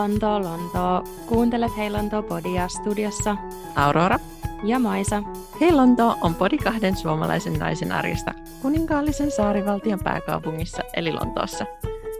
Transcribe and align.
Lontoo, 0.00 0.42
Lontoo. 0.42 1.04
Kuuntelet 1.26 1.76
Hei 1.76 1.90
Lontoo 1.90 2.22
podia 2.22 2.68
studiossa 2.68 3.36
Aurora 3.76 4.18
ja 4.64 4.78
Maisa. 4.78 5.22
Hei 5.60 5.72
Lontoo 5.72 6.16
on 6.20 6.34
podi 6.34 6.58
kahden 6.58 6.96
suomalaisen 6.96 7.52
naisen 7.52 7.92
arjesta 7.92 8.34
kuninkaallisen 8.62 9.30
saarivaltion 9.30 10.00
pääkaupungissa 10.04 10.82
eli 10.94 11.12
Lontoossa. 11.12 11.66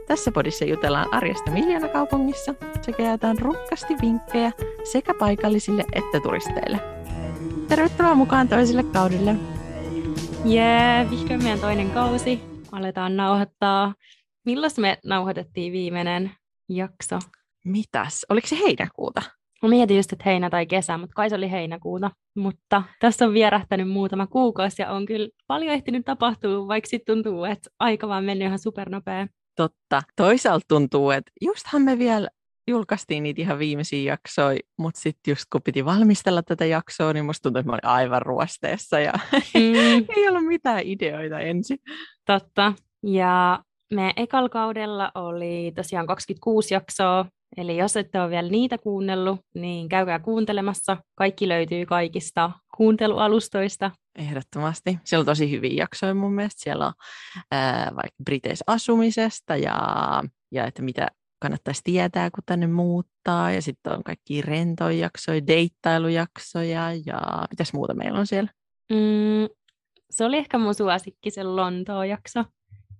Tässä 0.06 0.32
podissa 0.32 0.64
jutellaan 0.64 1.14
arjesta 1.14 1.50
miljoonakaupungissa 1.50 2.54
sekä 2.82 3.02
jaetaan 3.02 3.38
rukkasti 3.38 3.94
vinkkejä 4.02 4.52
sekä 4.92 5.14
paikallisille 5.14 5.84
että 5.92 6.20
turisteille. 6.20 6.80
Tervetuloa 7.68 8.14
mukaan 8.14 8.48
toiselle 8.48 8.82
kaudelle. 8.82 9.36
Jee, 10.44 10.96
yeah, 10.96 11.10
vihdoin 11.10 11.42
meidän 11.42 11.60
toinen 11.60 11.90
kausi. 11.90 12.40
Aletaan 12.72 13.16
nauhoittaa. 13.16 13.94
Milloin 14.44 14.72
me 14.78 14.98
nauhoitettiin 15.04 15.72
viimeinen 15.72 16.30
jakso? 16.68 17.18
Mitäs? 17.64 18.26
Oliko 18.28 18.46
se 18.46 18.58
heinäkuuta? 18.58 19.22
Mä 19.62 19.68
mietin 19.68 19.96
just, 19.96 20.12
että 20.12 20.22
heinä 20.26 20.50
tai 20.50 20.66
kesä, 20.66 20.98
mutta 20.98 21.14
kai 21.14 21.30
se 21.30 21.36
oli 21.36 21.50
heinäkuuta. 21.50 22.10
Mutta 22.36 22.82
tässä 23.00 23.24
on 23.24 23.32
vierähtänyt 23.32 23.88
muutama 23.88 24.26
kuukausi 24.26 24.82
ja 24.82 24.90
on 24.90 25.06
kyllä 25.06 25.28
paljon 25.46 25.72
ehtinyt 25.72 26.04
tapahtua, 26.04 26.68
vaikka 26.68 26.88
sitten 26.88 27.14
tuntuu, 27.14 27.44
että 27.44 27.70
aika 27.78 28.08
vaan 28.08 28.24
mennyt 28.24 28.46
ihan 28.46 28.58
supernopea. 28.58 29.26
Totta. 29.56 30.02
Toisaalta 30.16 30.64
tuntuu, 30.68 31.10
että 31.10 31.32
justhan 31.40 31.82
me 31.82 31.98
vielä 31.98 32.28
julkaistiin 32.68 33.22
niitä 33.22 33.40
ihan 33.40 33.58
viimeisiä 33.58 34.12
jaksoja, 34.12 34.58
mutta 34.78 35.00
sitten 35.00 35.32
just 35.32 35.44
kun 35.52 35.62
piti 35.62 35.84
valmistella 35.84 36.42
tätä 36.42 36.64
jaksoa, 36.64 37.12
niin 37.12 37.24
musta 37.24 37.42
tuntui, 37.42 37.60
että 37.60 37.70
mä 37.70 37.74
olin 37.74 37.86
aivan 37.86 38.22
ruosteessa 38.22 39.00
ja 39.00 39.12
mm. 39.54 40.06
ei 40.16 40.28
ollut 40.28 40.46
mitään 40.46 40.82
ideoita 40.84 41.40
ensin. 41.40 41.78
Totta. 42.26 42.72
Ja 43.02 43.62
me 43.94 44.12
ekal 44.16 44.48
kaudella 44.48 45.12
oli 45.14 45.72
tosiaan 45.76 46.06
26 46.06 46.74
jaksoa, 46.74 47.26
eli 47.56 47.76
jos 47.76 47.96
ette 47.96 48.20
ole 48.20 48.30
vielä 48.30 48.48
niitä 48.48 48.78
kuunnellut, 48.78 49.40
niin 49.54 49.88
käykää 49.88 50.18
kuuntelemassa. 50.18 50.96
Kaikki 51.14 51.48
löytyy 51.48 51.86
kaikista 51.86 52.50
kuuntelualustoista. 52.76 53.90
Ehdottomasti. 54.18 54.98
Siellä 55.04 55.22
on 55.22 55.26
tosi 55.26 55.50
hyviä 55.50 55.74
jaksoja 55.74 56.14
mun 56.14 56.32
mielestä. 56.32 56.62
Siellä 56.62 56.86
on 56.86 56.92
ää, 57.50 57.92
vaikka 57.96 58.24
Briteissä 58.24 58.64
asumisesta 58.66 59.56
ja, 59.56 59.78
ja 60.50 60.66
että 60.66 60.82
mitä 60.82 61.08
kannattaisi 61.38 61.80
tietää, 61.84 62.30
kun 62.30 62.42
tänne 62.46 62.66
muuttaa. 62.66 63.52
Ja 63.52 63.62
sitten 63.62 63.92
on 63.92 64.04
kaikki 64.04 64.42
rentoja 64.42 64.98
jaksoja, 64.98 65.46
deittailujaksoja 65.46 66.92
ja 67.06 67.46
mitäs 67.50 67.72
muuta 67.72 67.94
meillä 67.94 68.18
on 68.18 68.26
siellä? 68.26 68.50
Mm, 68.92 69.48
se 70.10 70.24
oli 70.24 70.36
ehkä 70.36 70.58
mun 70.58 70.74
suosikki, 70.74 71.30
se 71.30 71.42
Lontoon-jakso. 71.42 72.44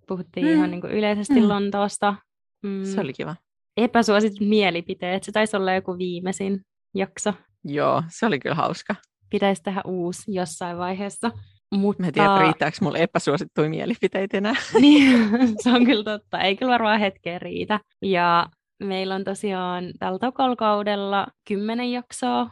Puhuttiin 0.07 0.47
mm. 0.47 0.53
ihan 0.53 0.71
niin 0.71 0.81
kuin 0.81 0.93
yleisesti 0.93 1.41
mm. 1.41 1.49
Lontoosta. 1.49 2.15
Mm. 2.63 2.85
Se 2.85 3.01
oli 3.01 3.13
kiva. 3.13 3.37
Epäsuositut 3.85 4.49
mielipiteet, 4.49 5.25
se 5.25 5.33
taisi 5.33 5.57
olla 5.57 5.73
joku 5.73 5.99
viimeisin 5.99 6.61
jakso. 6.95 7.35
Joo, 7.65 8.03
se 8.09 8.27
oli 8.27 8.39
kyllä 8.39 8.55
hauska. 8.55 8.95
Pitäisi 9.31 9.63
tehdä 9.63 9.83
uusi 9.85 10.23
jossain 10.35 10.79
vaiheessa. 10.79 11.31
Mutta... 11.75 12.03
Mä 12.03 12.07
en 12.07 12.13
tiedä, 12.13 12.39
riittääkö 12.39 12.77
mulle 12.81 12.99
epäsuosittuja 13.03 13.71
mielipiteitä 13.71 14.39
enää. 14.39 14.55
niin, 14.81 15.29
se 15.63 15.71
on 15.71 15.85
kyllä 15.85 16.05
totta. 16.05 16.41
Ei 16.41 16.57
kyllä 16.57 16.73
varmaan 16.73 17.01
hetkeen 17.01 17.43
riitä. 17.43 17.81
Ja 18.03 18.47
meillä 18.81 19.15
on 19.15 19.25
tosiaan 19.25 19.85
tällä 19.99 20.19
tokolkaudella 20.19 21.27
kymmenen 21.49 21.93
jaksoa 21.93 22.51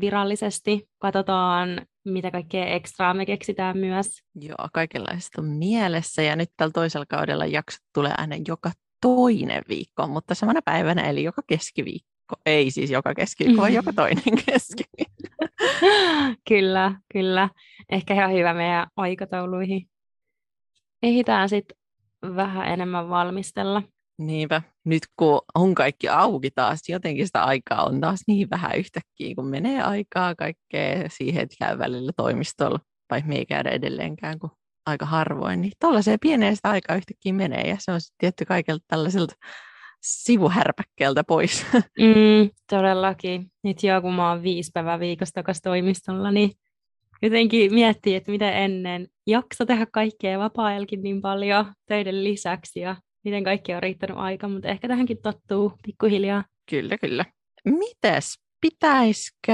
virallisesti. 0.00 0.88
Katsotaan, 0.98 1.86
mitä 2.04 2.30
kaikkea 2.30 2.66
ekstraa 2.66 3.14
me 3.14 3.26
keksitään 3.26 3.78
myös. 3.78 4.06
Joo, 4.34 4.68
kaikenlaista 4.72 5.42
on 5.42 5.48
mielessä. 5.48 6.22
Ja 6.22 6.36
nyt 6.36 6.50
tällä 6.56 6.72
toisella 6.72 7.06
kaudella 7.08 7.46
jaksot 7.46 7.80
tulee 7.94 8.12
aina 8.18 8.36
joka 8.48 8.70
toinen 9.00 9.62
viikko, 9.68 10.06
mutta 10.06 10.34
samana 10.34 10.60
päivänä, 10.64 11.02
eli 11.02 11.22
joka 11.22 11.42
keskiviikko. 11.46 12.36
Ei 12.46 12.70
siis 12.70 12.90
joka 12.90 13.14
keskiviikko, 13.14 13.60
vaan 13.60 13.74
joka 13.74 13.92
toinen 14.02 14.44
keskiviikko. 14.46 15.46
kyllä, 16.48 16.94
kyllä. 17.12 17.48
Ehkä 17.88 18.14
ihan 18.14 18.32
hyvä 18.32 18.54
meidän 18.54 18.86
aikatauluihin. 18.96 19.88
Ehitään 21.02 21.48
sitten 21.48 21.76
vähän 22.22 22.68
enemmän 22.68 23.08
valmistella. 23.08 23.82
Niinpä. 24.18 24.62
Nyt 24.84 25.02
kun 25.16 25.40
on 25.54 25.74
kaikki 25.74 26.08
auki 26.08 26.50
taas, 26.50 26.88
jotenkin 26.88 27.26
sitä 27.26 27.44
aikaa 27.44 27.84
on 27.84 28.00
taas 28.00 28.20
niin 28.26 28.50
vähän 28.50 28.76
yhtäkkiä, 28.76 29.34
kun 29.34 29.46
menee 29.46 29.82
aikaa 29.82 30.34
kaikkea 30.34 31.08
siihen, 31.08 31.42
että 31.42 31.56
käy 31.58 31.78
välillä 31.78 32.12
toimistolla, 32.16 32.78
vaikka 33.10 33.28
me 33.28 33.36
ei 33.36 33.46
käydä 33.46 33.70
edelleenkään, 33.70 34.38
kun 34.38 34.50
aika 34.86 35.06
harvoin, 35.06 35.60
niin 35.60 35.72
tuollaiseen 35.80 36.18
pieneen 36.20 36.56
sitä 36.56 36.70
aikaa 36.70 36.96
yhtäkkiä 36.96 37.32
menee, 37.32 37.68
ja 37.68 37.76
se 37.78 37.92
on 37.92 38.00
sitten 38.00 38.16
tietty 38.18 38.44
kaikelta 38.44 38.84
tällaiselta 38.88 39.34
sivuhärpäkkeeltä 40.00 41.24
pois. 41.24 41.66
Mm, 41.98 42.50
todellakin. 42.70 43.52
Nyt 43.64 43.82
jo 43.82 44.00
kun 44.00 44.14
mä 44.14 44.30
oon 44.30 44.42
viisi 44.42 44.70
päivää 44.74 45.00
viikosta 45.00 45.34
takaisin 45.34 45.62
toimistolla, 45.62 46.30
niin 46.30 46.50
jotenkin 47.22 47.74
miettii, 47.74 48.14
että 48.14 48.30
miten 48.30 48.56
ennen 48.56 49.08
jakso 49.26 49.66
tehdä 49.66 49.86
kaikkea 49.92 50.38
vapaa 50.38 50.70
niin 51.02 51.20
paljon 51.20 51.72
töiden 51.86 52.24
lisäksi 52.24 52.80
ja 52.80 52.96
miten 53.24 53.44
kaikki 53.44 53.74
on 53.74 53.82
riittänyt 53.82 54.16
aika, 54.16 54.48
mutta 54.48 54.68
ehkä 54.68 54.88
tähänkin 54.88 55.22
tottuu 55.22 55.72
pikkuhiljaa. 55.86 56.44
Kyllä, 56.70 56.98
kyllä. 56.98 57.24
Mites, 57.64 58.34
pitäisikö 58.60 59.52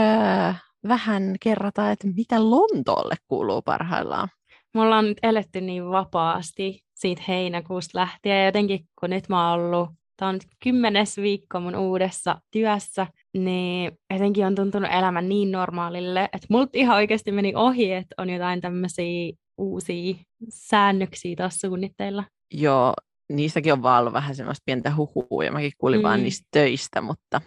vähän 0.88 1.36
kerrata, 1.41 1.91
että 1.91 2.09
mitä 2.16 2.50
Lontoolle 2.50 3.15
kuuluu 3.28 3.62
parhaillaan? 3.62 4.28
Me 4.76 4.82
ollaan 4.82 5.04
nyt 5.04 5.19
eletty 5.22 5.60
niin 5.60 5.91
vapaasti 5.91 6.81
siitä 6.94 7.22
heinäkuusta 7.28 7.98
lähtien, 7.98 8.38
ja 8.38 8.47
jotenkin 8.47 8.81
kun 9.00 9.10
nyt 9.10 9.28
mä 9.28 9.50
oon 9.50 9.60
ollut, 9.60 9.91
tämä 10.16 10.28
on 10.28 10.38
kymmenes 10.62 11.16
viikko 11.16 11.60
mun 11.60 11.76
uudessa 11.76 12.41
työssä, 12.50 13.06
niin 13.34 13.98
jotenkin 14.10 14.47
on 14.47 14.54
tuntunut 14.54 14.91
elämä 14.92 15.22
niin 15.22 15.53
normaalille, 15.53 16.25
että 16.25 16.47
multa 16.50 16.70
ihan 16.75 16.97
oikeasti 16.97 17.32
meni 17.32 17.53
ohi, 17.54 17.92
että 17.92 18.15
on 18.19 18.31
jotain 18.31 18.60
tämmöisiä 18.60 19.32
uusia 19.59 20.15
säännöksiä 20.48 21.36
taas 21.36 21.54
suunnitteilla. 21.54 22.25
Joo, 22.54 22.94
niistäkin 23.28 23.72
on 23.72 23.82
vaan 23.82 24.00
ollut 24.00 24.12
vähän 24.12 24.36
semmoista 24.36 24.62
pientä 24.66 24.97
huhua, 24.97 25.44
ja 25.44 25.53
mäkin 25.53 25.72
kuulin 25.78 26.00
mm. 26.00 26.04
vaan 26.04 26.22
niistä 26.22 26.48
töistä, 26.50 27.00
mutta 27.00 27.41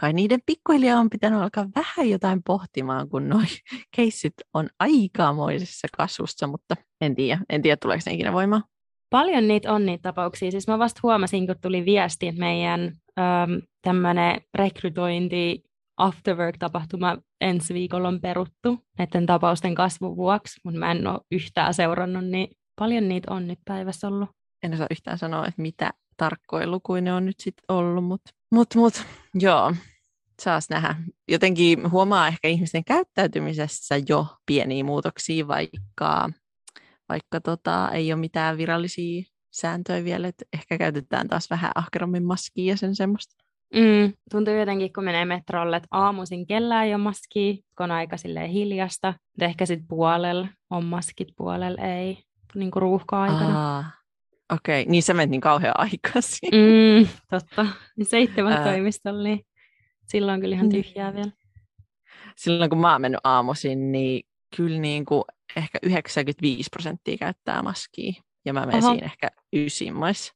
kai 0.00 0.12
niiden 0.12 0.40
pikkuhiljaa 0.46 1.00
on 1.00 1.10
pitänyt 1.10 1.40
alkaa 1.40 1.68
vähän 1.76 2.10
jotain 2.10 2.40
pohtimaan, 2.46 3.08
kun 3.08 3.28
noin 3.28 3.48
keissit 3.96 4.34
on 4.54 4.68
aikamoisessa 4.78 5.88
kasvussa, 5.96 6.46
mutta 6.46 6.74
en 7.00 7.14
tiedä, 7.14 7.40
en 7.48 7.62
tiedä 7.62 7.76
tuleeko 7.76 8.02
ne 8.06 8.12
ikinä 8.12 8.32
voimaan. 8.32 8.64
Paljon 9.10 9.48
niitä 9.48 9.72
on 9.72 9.86
niitä 9.86 10.02
tapauksia. 10.02 10.50
Siis 10.50 10.68
mä 10.68 10.78
vasta 10.78 11.00
huomasin, 11.02 11.46
kun 11.46 11.56
tuli 11.62 11.84
viesti, 11.84 12.28
että 12.28 12.40
meidän 12.40 12.80
äm, 13.18 13.62
tämmöinen 13.82 14.40
rekrytointi 14.54 15.62
afterwork-tapahtuma 15.96 17.18
ensi 17.40 17.74
viikolla 17.74 18.08
on 18.08 18.20
peruttu 18.20 18.78
näiden 18.98 19.26
tapausten 19.26 19.74
kasvun 19.74 20.16
vuoksi, 20.16 20.60
mutta 20.64 20.80
mä 20.80 20.90
en 20.90 21.06
ole 21.06 21.20
yhtään 21.30 21.74
seurannut, 21.74 22.24
niin 22.24 22.48
paljon 22.78 23.08
niitä 23.08 23.34
on 23.34 23.48
nyt 23.48 23.58
päivässä 23.64 24.08
ollut 24.08 24.28
en 24.62 24.74
osaa 24.74 24.86
yhtään 24.90 25.18
sanoa, 25.18 25.46
että 25.46 25.62
mitä 25.62 25.90
tarkkoja 26.16 26.66
lukuja 26.66 27.02
ne 27.02 27.12
on 27.12 27.24
nyt 27.24 27.40
sitten 27.40 27.64
ollut, 27.68 28.04
mutta 28.04 28.30
mut, 28.56 28.74
mut, 28.74 29.04
joo, 29.34 29.74
saas 30.42 30.70
nähdä. 30.70 30.96
Jotenkin 31.28 31.90
huomaa 31.90 32.28
ehkä 32.28 32.48
ihmisten 32.48 32.84
käyttäytymisessä 32.84 33.94
jo 34.08 34.26
pieniä 34.46 34.84
muutoksia, 34.84 35.48
vaikka, 35.48 36.30
vaikka 37.08 37.40
tota, 37.40 37.90
ei 37.90 38.12
ole 38.12 38.20
mitään 38.20 38.58
virallisia 38.58 39.22
sääntöjä 39.50 40.04
vielä, 40.04 40.28
että 40.28 40.44
ehkä 40.52 40.78
käytetään 40.78 41.28
taas 41.28 41.50
vähän 41.50 41.70
ahkerammin 41.74 42.24
maskia 42.24 42.72
ja 42.72 42.76
sen 42.76 42.96
semmoista. 42.96 43.34
Mm, 43.74 44.12
tuntuu 44.30 44.54
jotenkin, 44.54 44.92
kun 44.92 45.04
menee 45.04 45.24
metrolle, 45.24 45.76
että 45.76 45.88
aamuisin 45.90 46.46
kellään 46.46 46.86
ei 46.86 46.94
ole 46.94 47.02
maskia, 47.02 47.52
kun 47.54 47.84
on 47.84 47.90
aika 47.90 48.16
hiljasta. 48.52 49.14
Ehkä 49.40 49.66
sitten 49.66 49.88
puolella 49.88 50.48
on 50.70 50.84
maskit, 50.84 51.28
puolella 51.36 51.82
ei, 51.82 52.18
niin 52.54 52.70
kuin 52.70 52.82
ruuhka-aikana. 52.82 53.76
Aa, 53.76 53.84
Okei, 54.52 54.82
okay, 54.82 54.90
niin 54.90 55.02
sä 55.02 55.14
menet 55.14 55.30
niin 55.30 55.40
kauhean 55.40 55.74
aikaisin. 55.78 56.50
Mm, 56.52 57.08
totta. 57.30 57.66
Seitsemän 58.02 58.64
toimistolla, 58.64 59.22
niin 59.22 59.46
silloin 60.08 60.40
kyllä 60.40 60.54
ihan 60.54 60.68
niin. 60.68 60.84
tyhjää 60.84 61.14
vielä. 61.14 61.32
Silloin 62.36 62.70
kun 62.70 62.78
mä 62.78 62.92
oon 62.92 63.00
mennyt 63.00 63.20
aamuisin, 63.24 63.92
niin 63.92 64.22
kyllä 64.56 64.78
niin 64.78 65.04
kuin 65.04 65.24
ehkä 65.56 65.78
95 65.82 66.68
prosenttia 66.70 67.16
käyttää 67.16 67.62
maskia. 67.62 68.12
Ja 68.44 68.52
mä 68.52 68.66
menen 68.66 68.82
siinä 68.82 69.04
ehkä 69.04 69.28
ysimmäis. 69.52 70.32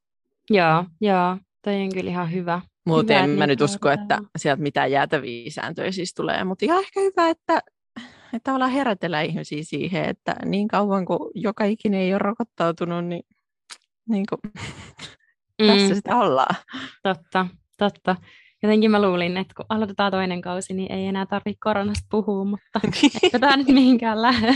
Joo, 0.50 0.84
joo. 1.00 1.36
Toi 1.64 1.82
on 1.82 1.92
kyllä 1.94 2.10
ihan 2.10 2.32
hyvä. 2.32 2.60
Muuten 2.86 3.24
en 3.24 3.30
mä 3.30 3.46
nyt 3.46 3.60
usko, 3.60 3.90
että 3.90 4.18
sieltä 4.36 4.62
mitään 4.62 4.90
jäätäviä 4.90 5.50
sääntöjä 5.50 5.92
siis 5.92 6.14
tulee. 6.14 6.44
Mutta 6.44 6.64
ihan 6.64 6.80
ehkä 6.80 7.00
hyvä, 7.00 7.28
että, 7.28 7.62
että 8.34 8.40
tavallaan 8.44 8.70
herätellä 8.70 9.22
ihmisiä 9.22 9.62
siihen, 9.62 10.04
että 10.04 10.36
niin 10.44 10.68
kauan 10.68 11.04
kuin 11.04 11.30
joka 11.34 11.64
ikinen 11.64 12.00
ei 12.00 12.12
ole 12.12 12.18
rokottautunut, 12.18 13.04
niin 13.04 13.22
niin 14.10 14.26
kuin, 14.28 14.40
mm. 15.62 15.66
tässä 15.66 15.94
sitä 15.94 16.16
ollaan. 16.16 16.56
Totta, 17.02 17.46
totta. 17.78 18.16
Jotenkin 18.62 18.90
mä 18.90 19.02
luulin, 19.02 19.36
että 19.36 19.54
kun 19.56 19.64
aloitetaan 19.68 20.12
toinen 20.12 20.42
kausi, 20.42 20.74
niin 20.74 20.92
ei 20.92 21.06
enää 21.06 21.26
tarvitse 21.26 21.58
koronasta 21.60 22.06
puhua, 22.10 22.44
mutta 22.44 22.80
eipä 23.22 23.38
tämä 23.38 23.56
nyt 23.56 23.68
mihinkään 23.68 24.22
lähde. 24.22 24.54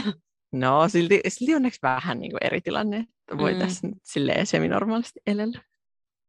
No, 0.53 0.89
silti, 0.89 1.21
silti 1.29 1.55
onneksi 1.55 1.79
vähän 1.83 2.19
niin 2.21 2.31
kuin 2.31 2.45
eri 2.45 2.61
tilanne, 2.61 2.97
että 2.97 3.39
voi 3.39 3.53
mm. 3.53 3.59
tässä 3.59 3.87
nyt 3.87 3.99
silleen 4.03 4.47
seminormaalisti 4.47 5.21
elellä. 5.27 5.61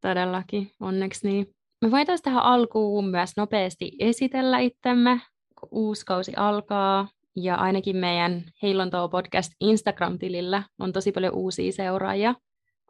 Todellakin, 0.02 0.72
onneksi 0.80 1.28
niin. 1.28 1.48
me 1.82 1.92
voitaisiin 1.92 2.24
tähän 2.24 2.44
alkuun 2.44 3.08
myös 3.08 3.32
nopeasti 3.38 3.92
esitellä 4.00 4.60
itsemme, 4.60 5.22
kun 5.60 5.70
uusi 5.72 6.06
kausi 6.06 6.34
alkaa. 6.36 7.08
Ja 7.36 7.56
ainakin 7.56 7.98
meidän 7.98 8.44
Heilontoa 8.62 9.08
podcast 9.08 9.52
Instagram-tilillä 9.62 10.64
on 10.80 10.94
tosi 10.94 11.12
paljon 11.12 11.34
uusia 11.34 11.72
seuraajia. 11.72 12.36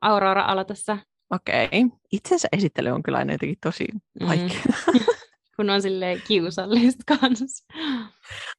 Aurora, 0.05 0.45
aloitassa. 0.45 0.97
Okei. 1.31 1.65
Okay. 1.65 1.97
Itsensä 2.11 2.47
esittely 2.51 2.89
on 2.89 3.03
kyllä 3.03 3.17
aina 3.17 3.33
jotenkin 3.33 3.57
tosi 3.63 3.85
mm. 3.93 4.27
vaikea. 4.27 4.61
Mm. 4.93 4.99
Kun 5.55 5.69
on 5.69 5.81
sille 5.81 6.21
kiusallista 6.27 7.03
kanssa. 7.07 7.65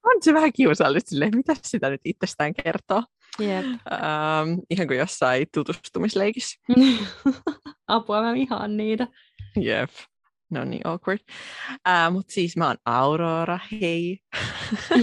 On 0.03 0.23
se 0.23 0.35
vähän 0.35 0.53
kiusallista 0.53 1.09
silleen, 1.09 1.37
mitä 1.37 1.55
sitä 1.63 1.91
nyt 1.91 2.01
itsestään 2.05 2.55
kertoo. 2.55 3.03
Yep. 3.41 3.67
Um, 3.67 4.63
ihan 4.71 4.87
kuin 4.87 4.99
jossain 4.99 5.47
tutustumisleikissä. 5.55 6.61
Apua, 7.89 8.23
mä 8.23 8.35
vihaan 8.35 8.77
niitä. 8.77 9.07
Jep. 9.61 9.91
No 10.51 10.65
niin, 10.65 10.81
awkward. 10.85 11.21
Uh, 11.71 12.13
Mutta 12.13 12.33
siis 12.33 12.57
mä 12.57 12.67
oon 12.67 12.77
Aurora, 12.85 13.59
hei. 13.73 14.19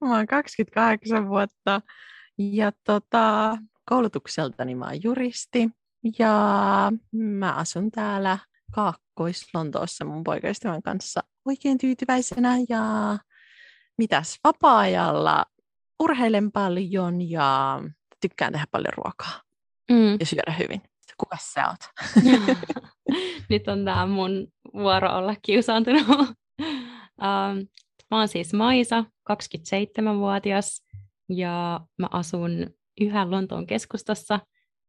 mä 0.00 0.16
oon 0.16 0.26
28 0.26 1.28
vuotta 1.28 1.80
ja 2.38 2.72
tota, 2.84 3.56
koulutukseltani 3.92 4.74
mä 4.74 4.84
oon 4.84 5.02
juristi 5.02 5.70
ja 6.18 6.32
mä 7.12 7.52
asun 7.52 7.90
täällä 7.90 8.38
Kaakkois-Lontoossa 8.70 10.04
mun 10.04 10.24
poikaystävän 10.24 10.82
kanssa 10.82 11.20
oikein 11.44 11.78
tyytyväisenä 11.78 12.56
ja 12.68 12.82
mitäs 13.98 14.38
vapaa-ajalla 14.44 15.44
urheilen 16.00 16.52
paljon 16.52 17.30
ja 17.30 17.80
tykkään 18.20 18.52
tehdä 18.52 18.66
paljon 18.70 18.92
ruokaa 18.96 19.40
mm. 19.90 20.16
ja 20.20 20.26
syödä 20.26 20.52
hyvin. 20.58 20.82
Kuka 21.16 21.36
sä 21.40 21.68
oot? 21.68 21.80
Nyt 23.50 23.68
on 23.68 23.84
tämä 23.84 24.06
mun 24.06 24.46
vuoro 24.72 25.16
olla 25.16 25.36
kiusaantunut. 25.42 26.08
um, 26.08 26.36
mä 28.10 28.18
oon 28.18 28.28
siis 28.28 28.52
Maisa, 28.52 29.04
27-vuotias, 29.32 30.84
ja 31.28 31.80
mä 31.98 32.08
asun 32.10 32.74
yhä 33.00 33.30
Lontoon 33.30 33.66
keskustassa, 33.66 34.40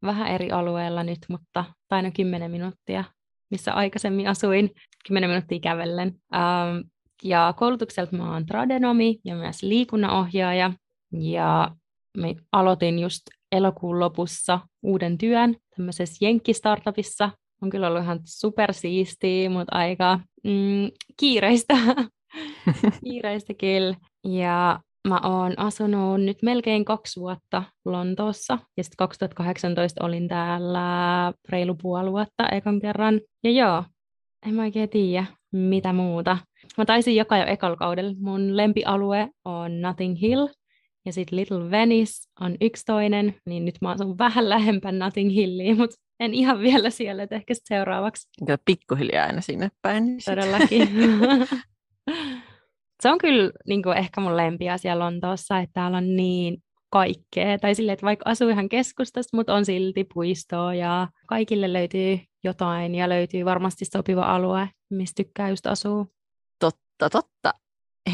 vähän 0.03 0.27
eri 0.27 0.51
alueella 0.51 1.03
nyt, 1.03 1.19
mutta 1.29 1.65
aina 1.89 2.11
10 2.11 2.51
minuuttia, 2.51 3.03
missä 3.49 3.73
aikaisemmin 3.73 4.27
asuin, 4.27 4.71
10 5.07 5.29
minuuttia 5.29 5.59
kävellen. 5.59 6.07
Um, 6.07 6.89
ja 7.23 7.53
koulutukselta 7.57 8.17
mä 8.17 8.33
oon 8.33 8.45
tradenomi 8.45 9.19
ja 9.25 9.35
myös 9.35 9.63
liikunnanohjaaja, 9.63 10.73
ja 11.11 11.71
me 12.17 12.35
aloitin 12.51 12.99
just 12.99 13.21
elokuun 13.51 13.99
lopussa 13.99 14.59
uuden 14.81 15.17
työn 15.17 15.55
tämmöisessä 15.75 16.25
Jenkki-startupissa. 16.25 17.29
On 17.61 17.69
kyllä 17.69 17.87
ollut 17.87 18.03
ihan 18.03 18.19
supersiistiä, 18.25 19.49
mutta 19.49 19.77
aika 19.77 20.19
mm, 20.43 20.91
kiireistä. 21.19 21.73
kiireistä 23.03 23.53
kyllä. 23.53 23.95
Ja 24.23 24.79
mä 25.07 25.19
oon 25.23 25.59
asunut 25.59 26.21
nyt 26.21 26.37
melkein 26.41 26.85
kaksi 26.85 27.19
vuotta 27.19 27.63
Lontoossa. 27.85 28.59
Ja 28.77 28.83
sitten 28.83 28.97
2018 28.97 30.05
olin 30.05 30.27
täällä 30.27 31.33
reilu 31.49 31.75
puoli 31.75 32.11
vuotta 32.11 32.49
ekan 32.51 32.79
kerran. 32.79 33.21
Ja 33.43 33.51
joo, 33.51 33.83
en 34.47 34.53
mä 34.53 34.61
oikein 34.61 34.89
tiedä 34.89 35.25
mitä 35.51 35.93
muuta. 35.93 36.37
Mä 36.77 36.85
taisin 36.85 37.15
jakaa 37.15 37.37
jo 37.37 37.45
ekalla 37.47 37.77
kaudella. 37.77 38.13
Mun 38.19 38.57
lempialue 38.57 39.29
on 39.45 39.81
Notting 39.81 40.21
Hill, 40.21 40.47
ja 41.05 41.13
sitten 41.13 41.39
Little 41.39 41.71
Venice 41.71 42.13
on 42.39 42.57
yksi 42.61 42.85
toinen, 42.85 43.35
niin 43.45 43.65
nyt 43.65 43.75
mä 43.81 43.91
asun 43.91 44.17
vähän 44.17 44.49
lähempän 44.49 44.99
Notting 44.99 45.33
Hilliin, 45.33 45.77
mutta 45.77 45.95
en 46.19 46.33
ihan 46.33 46.59
vielä 46.59 46.89
siellä, 46.89 47.23
että 47.23 47.35
ehkä 47.35 47.53
seuraavaksi. 47.63 48.29
Ja 48.47 48.57
pikkuhiljaa 48.65 49.25
aina 49.25 49.41
sinne 49.41 49.69
päin. 49.81 50.05
Niin 50.05 50.19
Todellakin. 50.25 50.89
se 53.03 53.11
on 53.11 53.17
kyllä 53.17 53.51
niin 53.67 53.83
kuin 53.83 53.97
ehkä 53.97 54.21
mun 54.21 54.37
lempiasia 54.37 54.99
Lontoossa, 54.99 55.59
että 55.59 55.73
täällä 55.73 55.97
on 55.97 56.15
niin 56.15 56.63
kaikkea. 56.89 57.59
Tai 57.59 57.75
silleen, 57.75 57.93
että 57.93 58.05
vaikka 58.05 58.29
asuu 58.29 58.49
ihan 58.49 58.69
keskustassa, 58.69 59.37
mutta 59.37 59.53
on 59.53 59.65
silti 59.65 60.03
puistoa 60.13 60.73
ja 60.73 61.07
kaikille 61.27 61.73
löytyy 61.73 62.19
jotain 62.43 62.95
ja 62.95 63.09
löytyy 63.09 63.45
varmasti 63.45 63.85
sopiva 63.85 64.35
alue, 64.35 64.69
mistä 64.89 65.23
tykkää 65.23 65.49
just 65.49 65.65
asua. 65.67 66.05
Totta, 66.59 67.09
totta. 67.11 67.53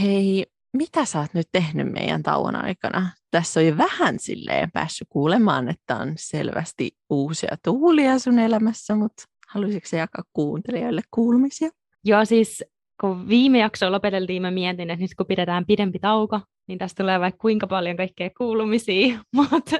Hei, 0.01 0.45
mitä 0.73 1.05
sä 1.05 1.19
oot 1.19 1.33
nyt 1.33 1.47
tehnyt 1.51 1.91
meidän 1.91 2.23
tauon 2.23 2.55
aikana? 2.55 3.09
Tässä 3.31 3.59
on 3.59 3.65
jo 3.65 3.77
vähän 3.77 4.19
silleen 4.19 4.71
päässyt 4.71 5.07
kuulemaan, 5.11 5.69
että 5.69 5.95
on 5.95 6.13
selvästi 6.17 6.91
uusia 7.09 7.57
tuulia 7.63 8.19
sun 8.19 8.39
elämässä, 8.39 8.95
mutta 8.95 9.23
haluaisitko 9.47 9.95
jakaa 9.95 10.23
kuuntelijoille 10.33 11.01
kuulumisia? 11.11 11.69
Joo, 12.03 12.25
siis 12.25 12.63
kun 13.01 13.27
viime 13.29 13.59
jaksoa 13.59 13.91
lopeteltiin, 13.91 14.41
mä 14.41 14.51
mietin, 14.51 14.89
että 14.89 15.03
nyt 15.03 15.15
kun 15.17 15.25
pidetään 15.25 15.65
pidempi 15.65 15.99
tauko, 15.99 16.39
niin 16.67 16.79
tästä 16.79 17.03
tulee 17.03 17.19
vaikka 17.19 17.41
kuinka 17.41 17.67
paljon 17.67 17.97
kaikkea 17.97 18.29
kuulumisia, 18.37 19.19
mutta 19.35 19.75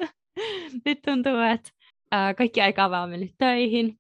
nyt 0.86 1.00
tuntuu, 1.06 1.38
että 1.54 1.72
kaikki 2.38 2.62
aikaa 2.62 2.90
vaan 2.90 3.10
mennyt 3.10 3.32
töihin, 3.38 4.00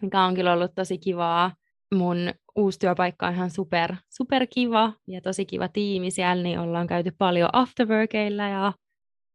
mikä 0.00 0.20
on 0.20 0.34
kyllä 0.34 0.52
ollut 0.52 0.74
tosi 0.74 0.98
kivaa. 0.98 1.52
Mun 1.94 2.18
uusi 2.56 2.78
työpaikka 2.78 3.26
on 3.26 3.34
ihan 3.34 3.50
super, 3.50 3.94
super 4.10 4.46
kiva 4.50 4.92
ja 5.06 5.20
tosi 5.20 5.44
kiva 5.44 5.68
tiimi 5.68 6.10
siellä, 6.10 6.42
niin 6.42 6.58
ollaan 6.58 6.86
käyty 6.86 7.12
paljon 7.18 7.48
afterworkeilla 7.52 8.42
ja 8.42 8.72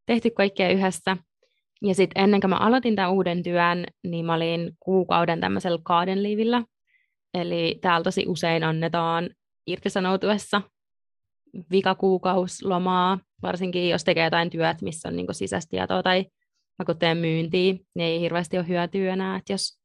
tehty 0.05 0.29
kaikkea 0.29 0.69
yhdessä. 0.69 1.17
Ja 1.81 1.95
sitten 1.95 2.23
ennen 2.23 2.41
kuin 2.41 2.49
mä 2.49 2.57
aloitin 2.57 2.95
tämän 2.95 3.11
uuden 3.11 3.43
työn, 3.43 3.85
niin 4.03 4.25
mä 4.25 4.33
olin 4.33 4.71
kuukauden 4.79 5.39
tämmöisellä 5.39 5.79
garden. 5.83 6.23
Eli 7.33 7.79
täällä 7.81 8.03
tosi 8.03 8.25
usein 8.27 8.63
annetaan 8.63 9.29
irtisanoutuessa 9.67 10.61
vikakuukaus 11.71 12.61
lomaa, 12.61 13.19
varsinkin 13.41 13.89
jos 13.89 14.03
tekee 14.03 14.23
jotain 14.23 14.49
työt, 14.49 14.81
missä 14.81 15.09
on 15.09 15.15
niin 15.15 15.27
sisäistietoa 15.31 16.03
tai 16.03 16.25
teen 16.99 17.17
myyntiä, 17.17 17.73
niin 17.73 17.83
ei 17.95 18.19
hirveästi 18.19 18.57
ole 18.57 18.67
hyötyä 18.67 19.13
enää, 19.13 19.35
että 19.35 19.53
jos 19.53 19.79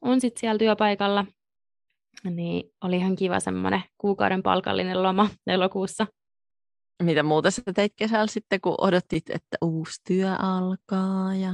on 0.00 0.20
sitten 0.20 0.40
siellä 0.40 0.58
työpaikalla 0.58 1.24
niin 2.24 2.72
oli 2.84 2.96
ihan 2.96 3.16
kiva 3.16 3.40
semmoinen 3.40 3.82
kuukauden 3.98 4.42
palkallinen 4.42 5.02
loma 5.02 5.28
elokuussa. 5.46 6.06
Mitä 7.02 7.22
muuta 7.22 7.50
sä 7.50 7.62
teit 7.74 7.92
kesällä 7.96 8.26
sitten, 8.26 8.60
kun 8.60 8.74
odotit, 8.78 9.30
että 9.30 9.56
uusi 9.62 10.00
työ 10.08 10.34
alkaa? 10.38 11.34
Ja... 11.34 11.52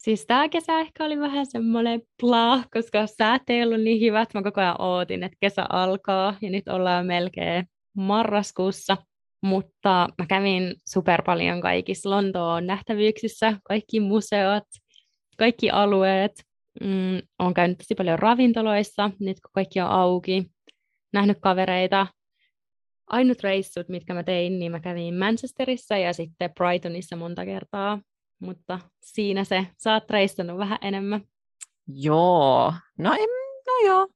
Siis 0.00 0.26
tämä 0.26 0.48
kesä 0.48 0.80
ehkä 0.80 1.04
oli 1.04 1.18
vähän 1.18 1.46
semmoinen 1.46 2.02
plah, 2.20 2.66
koska 2.70 3.06
säät 3.06 3.42
ei 3.48 3.62
ollut 3.62 3.80
niin 3.80 4.00
hyvät. 4.00 4.34
Mä 4.34 4.42
koko 4.42 4.60
ajan 4.60 4.80
ootin, 4.80 5.22
että 5.22 5.36
kesä 5.40 5.66
alkaa 5.68 6.36
ja 6.42 6.50
nyt 6.50 6.68
ollaan 6.68 7.06
melkein 7.06 7.66
marraskuussa. 7.96 8.96
Mutta 9.42 10.08
mä 10.18 10.26
kävin 10.26 10.74
super 10.88 11.22
paljon 11.22 11.60
kaikissa 11.60 12.10
Lontoon 12.10 12.66
nähtävyyksissä, 12.66 13.58
kaikki 13.64 14.00
museot, 14.00 14.64
kaikki 15.38 15.70
alueet. 15.70 16.32
Mm, 16.80 17.18
olen 17.38 17.54
käynyt 17.54 17.78
tosi 17.78 17.94
paljon 17.94 18.18
ravintoloissa, 18.18 19.10
nyt 19.20 19.40
kun 19.40 19.50
kaikki 19.54 19.80
on 19.80 19.88
auki, 19.88 20.46
nähnyt 21.12 21.38
kavereita. 21.40 22.06
Ainut 23.06 23.42
reissut, 23.42 23.88
mitkä 23.88 24.14
mä 24.14 24.22
tein, 24.22 24.58
niin 24.58 24.72
mä 24.72 24.80
kävin 24.80 25.14
Manchesterissa 25.14 25.96
ja 25.96 26.12
sitten 26.12 26.50
Brightonissa 26.54 27.16
monta 27.16 27.44
kertaa, 27.44 27.98
mutta 28.40 28.78
siinä 29.00 29.44
se, 29.44 29.66
sä 29.78 29.92
oot 29.92 30.10
reissannut 30.10 30.58
vähän 30.58 30.78
enemmän. 30.82 31.20
Joo, 31.86 32.74
no, 32.98 33.12
en, 33.12 33.28
no 33.66 33.86
joo, 33.86 34.08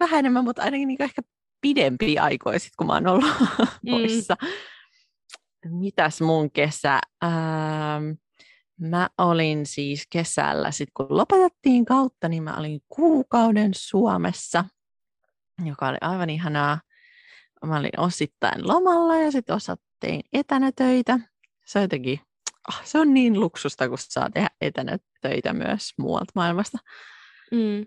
vähän 0.00 0.18
enemmän, 0.18 0.44
mutta 0.44 0.62
ainakin 0.62 0.88
niin 0.88 1.02
ehkä 1.02 1.22
pidempi 1.60 2.18
aikoja 2.18 2.58
sitten, 2.58 2.76
kun 2.78 2.86
mä 2.86 2.92
oon 2.92 3.06
ollut 3.06 3.24
mm. 3.82 3.90
poissa. 3.90 4.36
Mitäs 5.64 6.20
mun 6.20 6.50
kesä? 6.50 7.00
Ähm, 7.24 8.10
Mä 8.80 9.08
olin 9.18 9.66
siis 9.66 10.06
kesällä, 10.10 10.70
sit 10.70 10.88
kun 10.94 11.06
lopetettiin 11.08 11.84
kautta, 11.84 12.28
niin 12.28 12.42
mä 12.42 12.56
olin 12.56 12.80
kuukauden 12.88 13.70
Suomessa, 13.74 14.64
joka 15.64 15.88
oli 15.88 15.96
aivan 16.00 16.30
ihanaa. 16.30 16.80
Mä 17.66 17.76
olin 17.76 18.00
osittain 18.00 18.68
lomalla 18.68 19.16
ja 19.16 19.32
sitten 19.32 19.56
osat 19.56 19.80
tein 20.00 20.20
etänä 20.32 20.72
töitä. 20.76 21.18
Se 21.66 21.78
on 21.78 21.82
jotenkin, 21.82 22.20
oh, 22.68 22.80
se 22.84 22.98
on 22.98 23.14
niin 23.14 23.40
luksusta, 23.40 23.88
kun 23.88 23.98
saa 24.00 24.30
tehdä 24.30 24.50
etänä 24.60 24.98
töitä 25.20 25.52
myös 25.52 25.92
muualta 25.98 26.32
maailmasta. 26.34 26.78
Mm. 27.52 27.86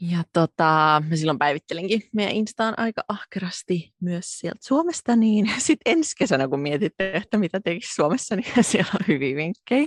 Ja 0.00 0.22
tota, 0.32 1.02
mä 1.08 1.16
silloin 1.16 1.38
päivittelinkin 1.38 2.02
meidän 2.12 2.34
Instaan 2.34 2.74
aika 2.76 3.02
ahkerasti 3.08 3.92
myös 4.00 4.38
sieltä 4.38 4.58
Suomesta, 4.62 5.16
niin 5.16 5.50
sitten 5.58 5.92
ensi 5.92 6.14
kesänä, 6.18 6.48
kun 6.48 6.60
mietitte, 6.60 7.12
että 7.14 7.38
mitä 7.38 7.60
tekisi 7.60 7.94
Suomessa, 7.94 8.36
niin 8.36 8.64
siellä 8.64 8.90
on 9.00 9.06
hyviä 9.08 9.36
vinkkejä. 9.36 9.86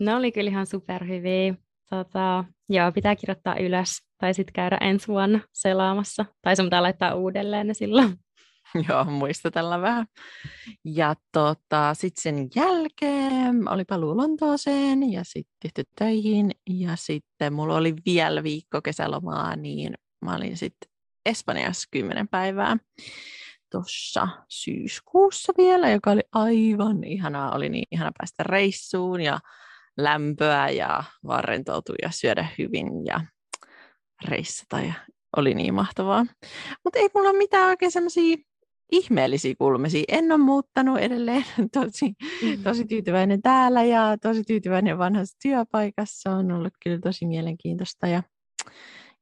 Ne 0.00 0.14
oli 0.14 0.32
kyllä 0.32 0.50
ihan 0.50 0.66
superhyviä. 0.66 1.54
Tota, 1.90 2.44
joo, 2.68 2.92
pitää 2.92 3.16
kirjoittaa 3.16 3.56
ylös 3.58 3.90
tai 4.18 4.34
sitten 4.34 4.52
käydä 4.52 4.78
ensi 4.80 5.08
vuonna 5.08 5.40
selaamassa. 5.52 6.24
Tai 6.42 6.56
sun 6.56 6.66
pitää 6.66 6.82
laittaa 6.82 7.14
uudelleen 7.14 7.66
ne 7.66 7.74
silloin. 7.74 8.18
Joo, 8.88 9.04
muistatella 9.04 9.80
vähän. 9.80 10.06
Ja 10.84 11.14
tota, 11.32 11.94
sitten 11.94 12.22
sen 12.22 12.48
jälkeen 12.54 13.68
oli 13.68 13.84
paluu 13.84 14.16
Lontooseen 14.16 15.12
ja 15.12 15.22
sitten 15.24 15.84
töihin. 15.98 16.50
Ja 16.70 16.96
sitten 16.96 17.52
mulla 17.52 17.76
oli 17.76 17.94
vielä 18.06 18.42
viikko 18.42 18.82
kesälomaa, 18.82 19.56
niin 19.56 19.94
mä 20.24 20.36
olin 20.36 20.56
sitten 20.56 20.90
Espanjassa 21.26 21.88
kymmenen 21.90 22.28
päivää 22.28 22.76
tuossa 23.70 24.28
syyskuussa 24.48 25.52
vielä, 25.58 25.90
joka 25.90 26.10
oli 26.10 26.22
aivan 26.32 27.04
ihanaa. 27.04 27.54
Oli 27.54 27.68
niin 27.68 27.86
ihana 27.90 28.10
päästä 28.18 28.42
reissuun 28.42 29.20
ja 29.20 29.38
lämpöä 29.96 30.68
ja 30.68 31.04
vaan 31.26 31.44
rentoutua 31.44 31.94
ja 32.02 32.10
syödä 32.10 32.48
hyvin 32.58 33.06
ja 33.06 33.20
reissata 34.28 34.80
ja 34.80 34.94
oli 35.36 35.54
niin 35.54 35.74
mahtavaa. 35.74 36.26
Mutta 36.84 36.98
ei 36.98 37.08
mulla 37.14 37.30
ole 37.30 37.38
mitään 37.38 37.68
oikein 37.68 37.92
semmoisia 37.92 38.36
ihmeellisiä 38.92 39.54
kulmisia. 39.58 40.04
En 40.08 40.32
ole 40.32 40.40
muuttanut 40.40 40.98
edelleen. 40.98 41.44
Tosi, 41.74 42.14
mm. 42.42 42.62
tosi 42.62 42.84
tyytyväinen 42.84 43.42
täällä 43.42 43.84
ja 43.84 44.16
tosi 44.22 44.42
tyytyväinen 44.44 44.98
vanhassa 44.98 45.36
työpaikassa. 45.42 46.30
On 46.30 46.52
ollut 46.52 46.72
kyllä 46.82 46.98
tosi 46.98 47.26
mielenkiintoista. 47.26 48.06
Ja, 48.06 48.22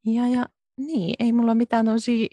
ja, 0.06 0.28
ja 0.28 0.46
niin, 0.76 1.14
ei 1.18 1.32
mulla 1.32 1.54
mitään 1.54 1.86
tosi 1.86 2.28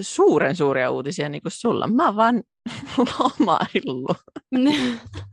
suuren 0.00 0.56
suuria 0.56 0.90
uutisia 0.90 1.28
niin 1.28 1.42
kuin 1.42 1.52
sulla. 1.52 1.86
Mä 1.86 2.06
oon 2.06 2.16
vaan 2.16 2.42
lomaillut. 3.18 4.16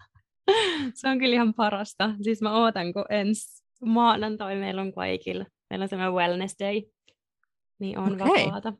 Se 0.94 1.08
on 1.10 1.20
kyllä 1.20 1.34
ihan 1.34 1.54
parasta. 1.54 2.16
Siis 2.22 2.42
mä 2.42 2.58
ootan, 2.58 2.94
kun 2.94 3.06
ensi 3.10 3.64
maanantai 3.86 4.56
meillä 4.56 4.82
on 4.82 4.94
kaikilla. 4.94 5.46
Meillä 5.70 5.84
on 5.84 5.90
semmoinen 5.90 6.14
wellness 6.14 6.56
day. 6.60 6.82
Niin 7.80 7.98
on 7.98 8.22
okay. 8.22 8.46
vapaata. 8.46 8.74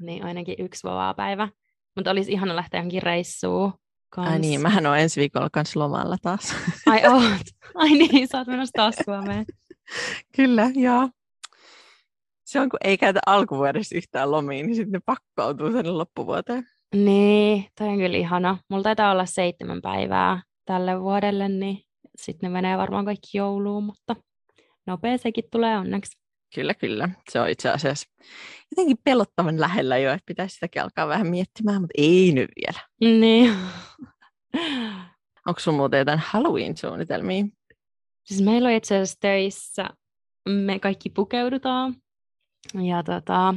Niin 0.00 0.24
ainakin 0.24 0.54
yksi 0.58 0.84
vapaa 0.84 1.14
päivä. 1.14 1.48
Mutta 1.96 2.10
olisi 2.10 2.32
ihana 2.32 2.56
lähteä 2.56 2.78
johonkin 2.78 3.02
reissuun. 3.02 3.72
Kans. 4.08 4.28
Ai 4.28 4.38
niin, 4.38 4.60
mähän 4.60 4.86
olen 4.86 5.00
ensi 5.00 5.20
viikolla 5.20 5.50
kans 5.52 5.76
lomalla 5.76 6.16
taas. 6.22 6.54
Ai 6.86 7.06
oot. 7.06 7.46
Ai 7.74 7.88
niin, 7.88 8.28
sä 8.28 8.38
oot 8.38 8.46
menossa 8.46 8.72
taas 8.76 8.94
Suomeen. 9.04 9.44
Kyllä, 10.36 10.70
joo. 10.74 11.08
Se 12.44 12.60
on, 12.60 12.68
kun 12.68 12.78
ei 12.84 12.98
käytä 12.98 13.20
alkuvuodesta 13.26 13.96
yhtään 13.96 14.30
lomiin, 14.30 14.66
niin 14.66 14.76
sitten 14.76 14.92
ne 14.92 15.00
pakkautuu 15.06 15.72
tänne 15.72 15.90
loppuvuoteen. 15.90 16.64
Niin, 16.94 17.66
toi 17.78 17.88
on 17.88 17.98
kyllä 17.98 18.16
ihana. 18.16 18.58
Mulla 18.70 18.82
taitaa 18.82 19.12
olla 19.12 19.26
seitsemän 19.26 19.82
päivää 19.82 20.42
tälle 20.64 21.00
vuodelle, 21.00 21.48
niin 21.48 21.82
sitten 22.18 22.50
ne 22.50 22.52
menee 22.52 22.78
varmaan 22.78 23.04
kaikki 23.04 23.38
jouluun, 23.38 23.84
mutta 23.84 24.16
nopea 24.86 25.18
sekin 25.18 25.44
tulee 25.50 25.78
onneksi. 25.78 26.18
Kyllä, 26.54 26.74
kyllä. 26.74 27.08
Se 27.30 27.40
on 27.40 27.48
itse 27.48 27.70
asiassa 27.70 28.08
jotenkin 28.70 28.96
pelottavan 29.04 29.60
lähellä 29.60 29.98
jo, 29.98 30.12
että 30.12 30.26
pitäisi 30.26 30.54
sitäkin 30.54 30.82
alkaa 30.82 31.08
vähän 31.08 31.26
miettimään, 31.26 31.80
mutta 31.80 31.94
ei 31.98 32.32
nyt 32.32 32.50
vielä. 32.56 32.80
Niin. 33.00 33.56
Onko 35.46 35.60
sinulla 35.60 35.78
muuten 35.78 35.98
jotain 35.98 36.18
Halloween-suunnitelmia? 36.18 37.44
Siis 38.24 38.42
meillä 38.42 38.68
on 38.68 38.74
itse 38.74 38.94
asiassa 38.94 39.16
töissä, 39.20 39.88
me 40.48 40.78
kaikki 40.78 41.10
pukeudutaan. 41.10 41.94
Ja 42.82 43.02
tota, 43.02 43.54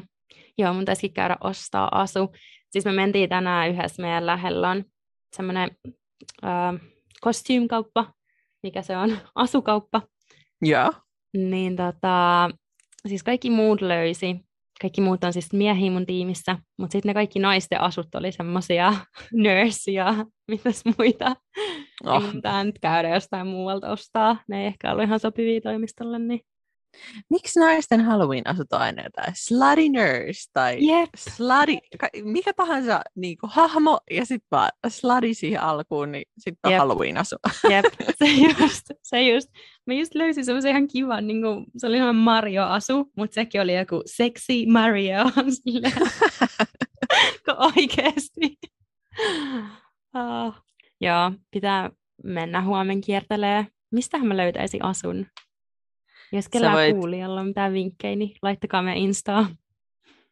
joo, 0.58 0.74
mun 0.74 0.86
taisikin 0.86 1.14
käydä 1.14 1.38
ostaa 1.42 2.02
asu. 2.02 2.32
Siis 2.70 2.86
me 2.86 2.92
mentiin 2.92 3.30
tänään 3.30 3.70
yhdessä 3.70 4.02
meidän 4.02 4.26
lähellä 4.26 4.70
on 4.70 4.84
semmoinen 5.36 5.72
äh, 6.44 6.82
kostyymkauppa, 7.22 8.14
mikä 8.64 8.82
se 8.82 8.98
on, 8.98 9.18
asukauppa. 9.36 10.02
Joo. 10.62 10.94
Niin 11.34 11.76
tota, 11.76 12.50
siis 13.08 13.24
kaikki 13.24 13.50
muut 13.50 13.82
löysi. 13.82 14.36
Kaikki 14.82 15.02
muut 15.02 15.24
on 15.24 15.34
siis 15.34 15.54
miehiä 15.54 15.92
mun 15.92 16.06
tiimissä, 16.06 16.58
mutta 16.78 16.92
sitten 16.92 17.10
ne 17.10 17.14
kaikki 17.14 17.40
naisten 17.40 17.82
asut 17.82 18.16
oli 18.16 18.32
semmoisia 18.32 18.94
nurse 19.44 19.92
ja 19.92 20.26
mitäs 20.48 20.84
muita. 20.98 21.36
Oh. 22.06 22.24
Ei 22.24 22.64
nyt 22.64 22.80
käydä 22.82 23.10
jostain 23.10 23.48
muualta 23.48 23.92
ostaa. 23.92 24.38
Ne 24.48 24.62
ei 24.62 24.68
ehkä 24.68 24.92
ollut 24.92 25.04
ihan 25.04 25.20
sopivia 25.20 25.62
toimistolle, 25.62 26.20
niin 26.20 26.40
Miksi 27.30 27.60
naisten 27.60 28.02
Halloween-asut 28.02 28.74
on 28.74 28.82
aina 28.82 29.04
jotain 29.04 29.34
slutty 29.36 29.90
nurse 29.90 30.50
tai 30.54 30.78
yep. 30.88 31.10
slutty, 31.18 31.78
mikä 32.24 32.54
tahansa 32.54 33.02
niin 33.16 33.38
kuin, 33.38 33.50
hahmo 33.54 34.00
ja 34.12 34.26
sitten 34.26 34.48
vaan 34.52 34.70
slutty 34.88 35.34
siihen 35.34 35.62
alkuun, 35.62 36.12
niin 36.12 36.26
sitten 36.38 36.60
on 36.64 36.72
yep. 36.72 36.80
Halloween-asu. 36.80 37.36
Jep, 37.74 37.86
se 38.18 38.26
just, 38.26 38.86
se 39.04 39.22
just. 39.22 39.50
Mä 39.86 39.94
just 39.94 40.16
löysin 40.16 40.46
semmoisen 40.46 40.72
ihan 40.72 40.88
kivan, 40.88 41.28
niin 41.28 41.42
kuin, 41.42 41.66
se 41.78 41.88
oli 41.88 41.98
ihan 41.98 42.16
Mario-asu, 42.16 43.12
mutta 43.18 43.34
sekin 43.34 43.62
oli 43.62 43.78
joku 43.78 44.04
sexy 44.06 44.66
Mario, 44.66 45.18
oikeasti. 47.76 48.58
Uh, 50.16 50.56
joo, 51.02 51.32
pitää 51.52 51.90
mennä 52.24 52.62
huomen 52.62 53.02
kiertelee. 53.02 53.68
Mistähän 53.92 54.28
mä 54.28 54.38
löytäisin 54.38 54.86
asun? 54.86 55.26
Jos 56.32 56.50
kellään 56.50 56.76
voit... 56.76 56.96
kuulijalla 56.96 57.42
on 57.42 57.48
mitään 57.48 57.74
vinkkejä, 57.74 58.16
niin 58.16 58.36
laittakaa 58.42 58.82
me 58.82 58.98
Instaa. 58.98 59.50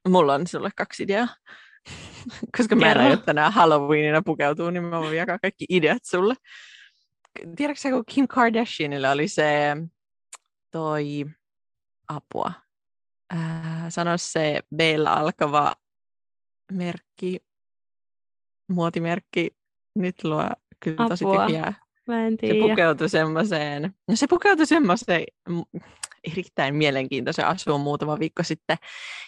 Mulla 0.09 0.33
on 0.33 0.47
sulle 0.47 0.69
kaksi 0.75 1.03
ideaa. 1.03 1.27
Koska 2.57 2.75
mä 2.75 2.91
en 2.91 2.97
aio 2.97 3.17
tänään 3.17 3.53
Halloweenina 3.53 4.21
pukeutua, 4.25 4.71
niin 4.71 4.83
mä 4.83 4.99
voin 4.99 5.17
jakaa 5.17 5.39
kaikki 5.39 5.65
ideat 5.69 6.05
sulle. 6.05 6.35
Tiedätkö 7.55 7.81
sä, 7.81 7.89
kun 7.89 8.03
Kim 8.09 8.27
Kardashianilla 8.27 9.11
oli 9.11 9.27
se 9.27 9.77
toi 10.71 11.25
apua. 12.07 12.51
Äh, 13.33 13.85
sano 13.89 14.11
se 14.17 14.61
b 14.75 14.79
alkava 15.09 15.75
merkki, 16.71 17.39
muotimerkki. 18.67 19.49
Nyt 19.95 20.23
luo 20.23 20.49
kyllä 20.79 20.95
apua. 20.95 21.09
tosi 21.09 21.25
tyhjää 21.25 21.86
Mä 22.07 22.27
en 22.27 22.37
tiedä. 22.37 22.53
Se 22.53 22.69
pukeutui 22.69 23.09
semmoiseen, 23.09 23.93
no 24.07 24.15
se 24.15 24.27
pukeutui 24.27 24.65
semmoiseen 24.65 25.23
erittäin 26.31 26.75
mielenkiintoisen 26.75 27.47
asuun 27.47 27.81
muutama 27.81 28.19
viikko 28.19 28.43
sitten, 28.43 28.77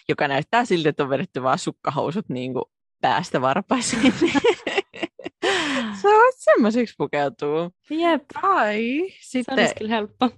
joka 0.08 0.28
näyttää 0.28 0.64
siltä, 0.64 0.88
että 0.88 1.02
on 1.02 1.10
vedetty 1.10 1.42
vaan 1.42 1.58
sukkahousut 1.58 2.28
niin 2.28 2.52
kuin 2.52 2.64
päästä 3.00 3.40
varpaisiin. 3.40 4.12
se 6.00 6.08
on 6.08 6.32
semmoiseksi 6.36 6.94
pukeutuu. 6.98 7.70
Jep. 7.90 8.24
Ai, 8.42 9.06
sitten, 9.20 9.54
se 9.54 9.60
olisi 9.60 9.74
kyllä 9.74 9.90
helppo. 9.90 10.30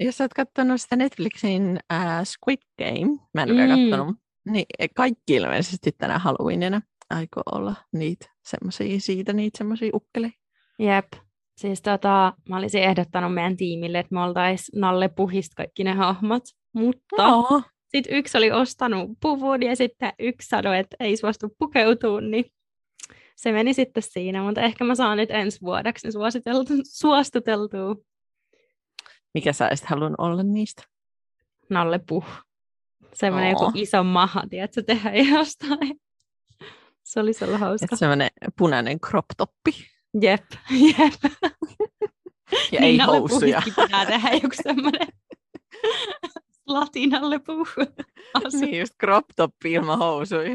Jos 0.00 0.20
olet 0.20 0.34
katsonut 0.34 0.80
sitä 0.80 0.96
Netflixin 0.96 1.78
uh, 1.92 2.24
Squid 2.24 2.62
Game, 2.78 3.20
mä 3.34 3.42
en 3.42 3.50
ole 3.50 3.66
mm. 3.66 3.68
katsonut, 3.68 4.16
niin 4.44 4.66
kaikki 4.94 5.34
ilmeisesti 5.34 5.92
tänä 5.98 6.18
Halloweenina 6.18 6.80
aikoo 7.10 7.42
olla 7.52 7.74
niitä 7.92 8.26
semmoisia 8.44 9.00
siitä, 9.00 9.32
niitä 9.32 9.58
semmoisia 9.58 9.90
ukkeleja. 9.94 10.32
Jep. 10.78 11.12
Siis 11.56 11.82
tota, 11.82 12.32
mä 12.48 12.56
olisin 12.56 12.82
ehdottanut 12.82 13.34
meidän 13.34 13.56
tiimille, 13.56 13.98
että 13.98 14.14
me 14.14 14.22
oltaisiin 14.22 14.80
Nalle 14.80 15.08
Puhista 15.08 15.54
kaikki 15.56 15.84
ne 15.84 15.92
hahmot, 15.92 16.42
mutta 16.72 17.28
no. 17.28 17.62
sitten 17.88 18.14
yksi 18.14 18.38
oli 18.38 18.52
ostanut 18.52 19.10
puvun 19.20 19.62
ja 19.62 19.76
sitten 19.76 20.12
yksi 20.18 20.48
sanoi, 20.48 20.78
että 20.78 20.96
ei 21.00 21.16
suostu 21.16 21.56
pukeutua, 21.58 22.20
niin 22.20 22.44
se 23.36 23.52
meni 23.52 23.74
sitten 23.74 24.02
siinä, 24.02 24.42
mutta 24.42 24.60
ehkä 24.60 24.84
mä 24.84 24.94
saan 24.94 25.16
nyt 25.16 25.30
ensi 25.30 25.60
vuodeksi 25.60 26.12
suositeltu, 26.12 26.72
suostuteltua. 26.92 27.96
Mikä 29.34 29.52
sä 29.52 29.66
olisit 29.68 29.86
halunnut 29.86 30.20
olla 30.20 30.42
niistä? 30.42 30.82
Nalle 31.70 32.00
Puh. 32.08 32.26
Semmoinen 33.12 33.50
joku 33.50 33.72
iso 33.74 34.04
maha, 34.04 34.42
tiedätkö, 34.50 34.82
tehdä 34.82 35.12
jostain. 35.38 36.00
Se 37.02 37.20
olisi 37.20 37.44
ollut 37.44 37.60
hauska. 37.60 37.96
Semmoinen 37.96 38.30
punainen 38.58 39.00
crop 39.00 39.24
toppi. 39.36 39.93
Jep, 40.22 40.44
jep. 40.98 41.32
Ja 42.72 42.80
ei 42.80 42.80
niin 42.80 43.06
housuja. 43.06 43.62
pitää 43.64 44.06
tehdä 44.06 44.30
joku 44.32 44.56
semmoinen 44.62 45.08
latinalle 46.66 47.38
puhu. 47.38 47.66
Niin 48.60 48.78
just 48.78 48.94
crop 49.00 49.24
top 49.36 49.54
ilman 49.64 49.98
housuja. 49.98 50.50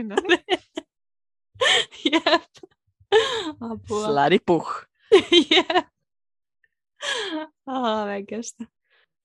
jep. 2.12 2.44
Apua. 3.62 4.06
Sladipuh. 4.06 4.86
jep. 5.51 5.88
Ah, 7.66 8.08
kestä. 8.30 8.66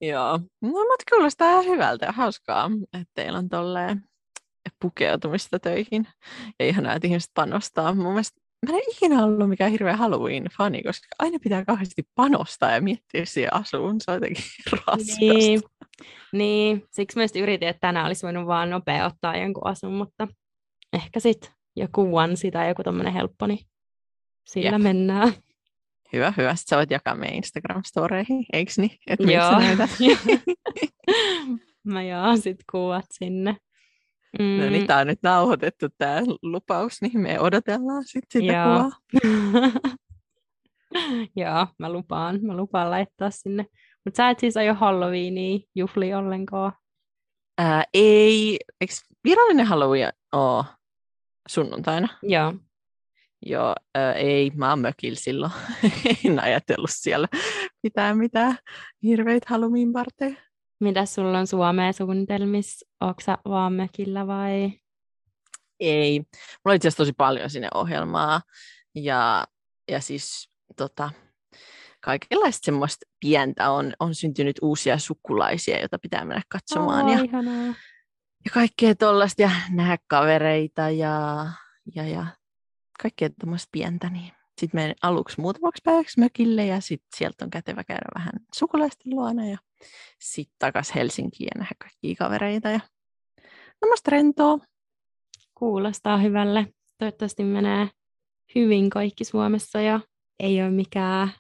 Joo. 0.01 0.39
No, 0.63 0.69
mutta 0.69 1.05
kuulostaa 1.11 1.51
ihan 1.51 1.65
hyvältä 1.65 2.07
ja 2.07 2.13
hauskaa, 2.13 2.71
että 2.93 3.13
teillä 3.15 3.39
on 3.39 3.49
tolleen 3.49 4.05
pukeutumista 4.83 5.59
töihin. 5.59 6.09
Ja 6.61 6.67
ihanaa, 6.67 6.95
että 6.95 7.09
ihmiset 7.09 7.31
panostaa. 7.35 7.95
Mun 7.95 8.07
mielestä 8.07 8.41
mä 8.73 8.79
en 8.79 8.83
ikinä 8.93 9.25
ollut 9.25 9.49
mikään 9.49 9.71
hirveä 9.71 9.97
Halloween-fani, 9.97 10.83
koska 10.83 11.07
aina 11.19 11.39
pitää 11.43 11.65
kauheasti 11.65 12.03
panostaa 12.15 12.71
ja 12.71 12.81
miettiä 12.81 13.25
siihen 13.25 13.55
asuun. 13.55 14.01
Se 14.01 14.11
on 14.11 14.15
jotenkin 14.15 14.45
raskasta. 14.87 15.21
Niin, 15.21 15.63
niin. 16.33 16.85
siksi 16.91 17.19
myös 17.19 17.37
yritin, 17.37 17.69
että 17.69 17.81
tänään 17.81 18.07
olisi 18.07 18.23
voinut 18.23 18.47
vaan 18.47 18.71
nopea 18.71 19.07
ottaa 19.07 19.37
jonkun 19.37 19.67
asun, 19.67 19.93
mutta 19.93 20.29
ehkä 20.93 21.21
sitten 21.21 21.51
joku 21.77 22.17
one 22.17 22.35
tai 22.53 22.69
joku 22.69 22.83
tommonen 22.83 23.13
helppo, 23.13 23.47
niin 23.47 23.61
sillä 24.47 24.71
Jep. 24.71 24.83
mennään. 24.83 25.33
Hyvä, 26.13 26.33
hyvä. 26.37 26.55
Sitten 26.55 26.71
sä 26.71 26.77
voit 26.77 26.91
jakaa 26.91 27.15
meidän 27.15 27.37
Instagram-storeihin, 27.37 28.45
eikö 28.53 28.73
niin? 28.77 28.99
Että 29.07 29.33
Joo. 29.33 29.53
mä 31.93 32.03
jaan 32.03 32.39
sitten 32.39 32.65
kuvat 32.73 33.05
sinne. 33.11 33.57
Mm. 34.39 34.65
No 34.65 34.71
niin, 34.71 34.87
tämä 34.87 35.01
on 35.01 35.07
nyt 35.07 35.23
nauhoitettu 35.23 35.87
tämä 35.99 36.21
lupaus, 36.43 37.03
niin 37.03 37.21
me 37.21 37.41
odotellaan 37.41 38.05
sitten 38.07 38.43
sitä 38.43 38.53
Joo. 38.53 38.65
kuvaa. 38.65 38.91
Joo, 41.37 41.67
mä 41.79 41.93
lupaan. 41.93 42.39
Mä 42.43 42.57
lupaan 42.57 42.91
laittaa 42.91 43.31
sinne. 43.31 43.67
Mutta 44.05 44.17
sä 44.17 44.31
et 44.31 44.39
siis 44.39 44.57
aio 44.57 44.75
Halloweenia 44.75 45.59
juhli 45.75 46.15
ollenkaan. 46.15 46.73
Ää, 47.59 47.85
ei, 47.95 48.59
eikö 48.81 48.95
virallinen 49.25 49.67
Halloween 49.67 50.13
ole 50.33 50.65
sunnuntaina? 51.49 52.09
Joo. 52.23 52.55
Joo, 53.47 53.75
ää, 53.95 54.13
ei, 54.13 54.51
mä 54.55 54.71
oon 54.71 54.79
mökillä 54.79 55.19
silloin. 55.19 55.53
en 56.25 56.43
ajatellut 56.43 56.91
siellä 56.93 57.29
pitää 57.83 58.15
mitään 58.15 58.57
hirveitä 59.03 59.47
Halloween-parteja. 59.51 60.44
Mitä 60.81 61.07
sulla 61.07 61.39
on 61.39 61.47
Suomeen 61.47 61.95
suunnitelmissa? 61.95 62.87
Onko 63.01 63.21
sä 63.21 63.39
vaan 63.49 63.73
mökillä 63.73 64.27
vai? 64.27 64.73
Ei, 65.81 66.19
mulla 66.19 66.29
on 66.65 66.75
itse 66.75 66.89
asiassa 66.89 67.03
tosi 67.03 67.13
paljon 67.13 67.51
sinne 67.51 67.69
ohjelmaa. 67.75 68.41
Ja, 68.95 69.45
ja 69.89 70.01
siis 70.01 70.51
tota, 70.77 71.11
kaikenlaista 72.01 72.65
semmoista 72.65 73.07
pientä 73.21 73.71
on, 73.71 73.93
on 74.01 74.15
syntynyt 74.15 74.57
uusia 74.63 74.99
sukulaisia, 74.99 75.79
joita 75.79 75.99
pitää 75.99 76.25
mennä 76.25 76.43
katsomaan. 76.49 77.05
Oh, 77.05 77.13
ja, 77.13 77.25
ihanaa. 77.25 77.67
ja 78.45 78.51
kaikkea 78.53 78.95
tollasta 78.95 79.43
ja 79.43 79.51
nähdä 79.71 79.99
kavereita 80.07 80.91
ja, 80.91 81.47
ja, 81.95 82.09
ja 82.09 82.27
kaikkea 83.03 83.31
tuommoista 83.41 83.69
pientä. 83.73 84.11
Niin. 84.11 84.33
Sitten 84.59 84.81
menen 84.81 84.95
aluksi 85.03 85.41
muutamaksi 85.41 85.83
päiväksi 85.85 86.21
mökille 86.21 86.67
ja 86.67 86.81
sitten 86.81 87.09
sieltä 87.17 87.45
on 87.45 87.51
kätevä 87.51 87.85
käydä 87.85 88.07
vähän 88.15 88.33
sukulaisten 88.55 89.15
luona 89.15 89.47
ja 89.47 89.59
sitten 90.21 90.57
takaisin 90.59 90.95
Helsinkiin 90.95 91.49
ja 91.55 91.59
nähdä 91.59 91.75
kaikkia 91.79 92.15
kavereita. 92.19 92.69
Ja 92.69 92.81
tämmöistä 93.81 94.11
rentoa. 94.11 94.59
Kuulostaa 95.55 96.19
hyvälle. 96.19 96.67
Toivottavasti 96.99 97.45
menee 97.45 97.89
hyvin 98.55 98.91
kaikki 98.91 99.25
Suomessa 99.25 99.81
ja 99.81 100.01
ei 100.41 100.63
ole 100.63 100.71
mikään 100.71 101.31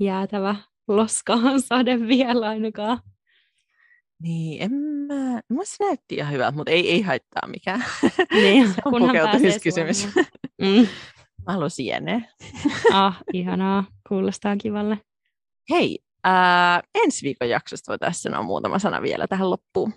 jäätävä 0.00 0.56
loskaan 0.88 1.62
sade 1.68 2.00
vielä 2.00 2.48
ainakaan. 2.48 2.98
Niin, 4.22 4.62
en 4.62 4.72
mä, 4.72 5.34
mä 5.34 5.64
se 5.64 5.84
näytti 5.84 6.14
ihan 6.14 6.32
hyvältä, 6.32 6.56
mutta 6.56 6.70
ei, 6.70 6.90
ei 6.90 7.02
haittaa 7.02 7.48
mikään. 7.48 7.84
Niin, 8.32 8.68
se 8.74 8.82
on 8.84 9.02
pukeutumiskysymys. 9.02 10.08
Mm. 10.62 10.88
Mä 11.46 11.52
haluan 11.52 11.70
sieneä. 11.70 12.20
Ah, 12.92 13.22
ihanaa. 13.32 13.84
Kuulostaa 14.08 14.56
kivalle. 14.56 14.98
Hei, 15.70 15.98
ää, 16.24 16.82
ensi 16.94 17.24
viikon 17.24 17.48
jaksosta 17.48 17.92
voitaisiin 17.92 18.22
sanoa 18.22 18.42
muutama 18.42 18.78
sana 18.78 19.02
vielä 19.02 19.26
tähän 19.26 19.50
loppuun. 19.50 19.94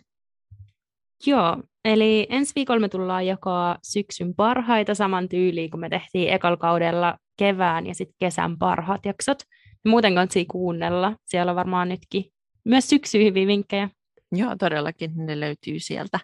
Joo, 1.26 1.64
eli 1.86 2.28
ensi 2.30 2.52
viikolla 2.56 2.80
me 2.80 2.90
tullaan 2.90 3.26
jakaa 3.26 3.78
syksyn 3.84 4.36
parhaita 4.36 4.96
saman 4.96 5.30
tyyliin, 5.30 5.72
kun 5.72 5.80
me 5.80 5.90
tehtiin 5.90 6.34
ekalla 6.34 6.58
kaudella 6.58 7.18
kevään 7.38 7.88
ja 7.88 7.96
sitten 7.96 8.16
kesän 8.20 8.58
parhaat 8.58 9.06
jaksot. 9.06 9.38
Muuten 9.86 10.16
kannattaa 10.16 10.44
kuunnella. 10.52 11.16
Siellä 11.26 11.52
on 11.52 11.56
varmaan 11.56 11.90
nytkin 11.90 12.26
myös 12.64 12.90
syksyyn 12.90 13.26
hyviä 13.26 13.48
vinkkejä. 13.48 13.90
Joo, 14.32 14.56
todellakin 14.60 15.12
ne 15.16 15.40
löytyy 15.40 15.80
sieltä 15.80 16.20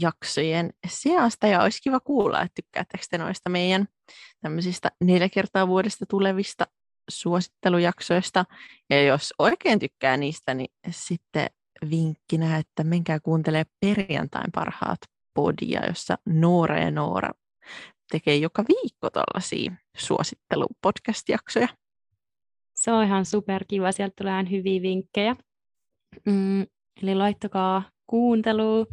jaksojen 0.00 0.70
seasta 0.86 1.46
ja 1.46 1.62
olisi 1.62 1.82
kiva 1.82 2.00
kuulla, 2.00 2.42
että 2.42 2.54
tykkäättekö 2.54 3.04
te 3.10 3.18
noista 3.18 3.50
meidän 3.50 3.86
tämmöisistä 4.40 4.90
neljä 5.04 5.28
kertaa 5.28 5.68
vuodesta 5.68 6.06
tulevista 6.08 6.66
suosittelujaksoista. 7.08 8.44
Ja 8.90 9.02
jos 9.02 9.34
oikein 9.38 9.78
tykkää 9.78 10.16
niistä, 10.16 10.54
niin 10.54 10.70
sitten 10.90 11.46
vinkkinä, 11.90 12.56
että 12.56 12.84
menkää 12.84 13.20
kuuntelee 13.20 13.64
perjantain 13.80 14.52
parhaat 14.54 14.98
podia, 15.34 15.86
jossa 15.86 16.18
Noora 16.26 16.78
ja 16.78 16.90
Noora 16.90 17.30
tekee 18.10 18.36
joka 18.36 18.64
viikko 18.68 19.10
tällaisia 19.10 19.72
suosittelupodcast-jaksoja. 19.96 21.68
Se 22.74 22.92
on 22.92 23.04
ihan 23.04 23.24
superkiva, 23.24 23.92
sieltä 23.92 24.14
tulee 24.18 24.32
ihan 24.32 24.50
hyviä 24.50 24.82
vinkkejä. 24.82 25.36
Mm, 26.24 26.62
eli 27.02 27.14
laittakaa 27.14 27.82
kuunteluun. 28.06 28.86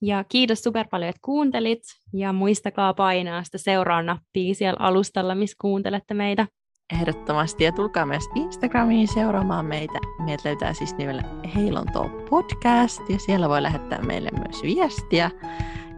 Ja 0.00 0.24
kiitos 0.24 0.62
super 0.62 0.86
paljon, 0.90 1.08
että 1.08 1.20
kuuntelit. 1.22 1.82
Ja 2.12 2.32
muistakaa 2.32 2.94
painaa 2.94 3.44
sitä 3.44 3.58
seuraa 3.58 4.02
nappia 4.02 4.54
siellä 4.54 4.76
alustalla, 4.78 5.34
missä 5.34 5.56
kuuntelette 5.60 6.14
meitä. 6.14 6.46
Ehdottomasti. 6.92 7.64
Ja 7.64 7.72
tulkaa 7.72 8.06
myös 8.06 8.28
Instagramiin 8.34 9.08
seuraamaan 9.08 9.66
meitä. 9.66 9.98
Meitä 10.24 10.48
löytää 10.48 10.74
siis 10.74 10.96
nimellä 10.96 11.22
Heilonto 11.54 12.10
Podcast. 12.30 13.00
Ja 13.08 13.18
siellä 13.18 13.48
voi 13.48 13.62
lähettää 13.62 14.02
meille 14.02 14.30
myös 14.38 14.62
viestiä. 14.62 15.30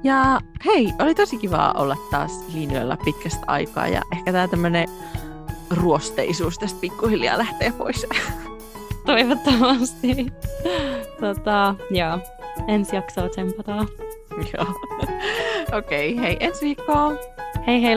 Ja 0.04 0.40
hei, 0.66 0.92
oli 0.98 1.14
tosi 1.14 1.38
kiva 1.38 1.74
olla 1.76 1.96
taas 2.10 2.44
linjoilla 2.54 2.96
pitkästä 3.04 3.44
aikaa. 3.46 3.88
Ja 3.88 4.02
ehkä 4.12 4.32
tämä 4.32 4.48
tämmöinen 4.48 4.88
ruosteisuus 5.70 6.58
tästä 6.58 6.80
pikkuhiljaa 6.80 7.38
lähtee 7.38 7.72
pois. 7.78 8.06
Toivottavasti. 9.06 10.26
tota, 11.20 11.74
joo. 11.90 12.18
Ensi 12.68 12.96
jaksoa 12.96 13.28
tsempataan. 13.28 13.88
Joo. 14.30 14.66
Okei, 15.78 16.12
okay, 16.12 16.24
hei 16.24 16.36
ensi 16.40 16.64
viikkoon. 16.64 17.18
Hei 17.66 17.82
hei 17.82 17.96